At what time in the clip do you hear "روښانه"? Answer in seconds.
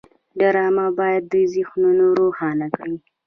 2.19-2.67